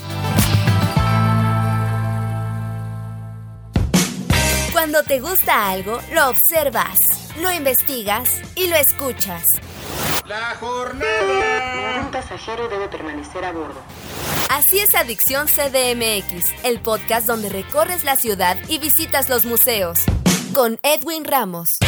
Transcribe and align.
Cuando 4.93 5.09
te 5.09 5.21
gusta 5.21 5.71
algo, 5.71 6.03
lo 6.13 6.29
observas, 6.29 6.99
lo 7.41 7.51
investigas 7.51 8.43
y 8.55 8.67
lo 8.67 8.77
escuchas. 8.77 9.47
La 10.27 10.55
jornada. 10.61 12.03
Un 12.03 12.11
pasajero 12.11 12.69
debe 12.69 12.89
permanecer 12.89 13.43
a 13.43 13.53
bordo. 13.53 13.81
Así 14.51 14.81
es 14.81 14.95
Adicción 14.95 15.47
CDMX, 15.47 16.53
el 16.63 16.81
podcast 16.81 17.27
donde 17.27 17.49
recorres 17.49 18.05
la 18.05 18.17
ciudad 18.17 18.59
y 18.69 18.77
visitas 18.77 19.31
los 19.31 19.47
museos. 19.47 19.99
Con 20.53 20.79
Edwin 20.83 21.25
Ramos. 21.25 21.79